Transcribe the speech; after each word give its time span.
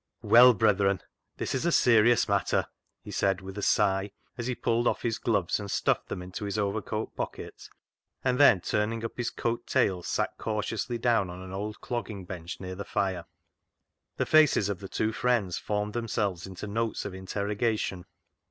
"Well, 0.33 0.55
brethren, 0.55 0.99
this 1.37 1.53
is 1.53 1.63
a 1.63 1.71
serious 1.71 2.27
matter," 2.27 2.65
he 3.03 3.11
said, 3.11 3.39
with 3.39 3.55
a 3.55 3.61
sigh, 3.61 4.09
as 4.35 4.47
he 4.47 4.55
pulled 4.55 4.87
off" 4.87 5.03
his 5.03 5.19
gloves 5.19 5.59
and 5.59 5.69
stuffed 5.69 6.09
them 6.09 6.23
into 6.23 6.45
his 6.45 6.57
overcoat 6.57 7.15
pocket, 7.15 7.69
and 8.23 8.39
TATTY 8.39 8.49
ENTWISTLE'S 8.51 8.73
RETURN 8.73 8.89
105 8.89 8.95
then 8.97 8.97
turning 8.97 9.05
up 9.05 9.17
his 9.17 9.29
coat 9.29 9.67
tails 9.67 10.07
sat 10.07 10.35
cautiously 10.39 10.97
down 10.97 11.29
on 11.29 11.43
an 11.43 11.53
old 11.53 11.81
clogging 11.81 12.25
bench 12.25 12.59
near 12.59 12.73
the 12.73 12.83
fire. 12.83 13.25
The 14.17 14.25
faces 14.25 14.69
of 14.69 14.79
the 14.79 14.89
two 14.89 15.11
friends 15.13 15.59
formed 15.59 15.93
them 15.93 16.07
selves 16.07 16.47
into 16.47 16.65
notes 16.65 17.05
of 17.05 17.13
interrogation. 17.13 18.05